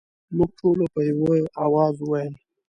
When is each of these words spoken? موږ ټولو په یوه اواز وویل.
موږ 0.35 0.49
ټولو 0.59 0.85
په 0.93 1.01
یوه 1.09 1.35
اواز 1.63 1.95
وویل. 1.99 2.33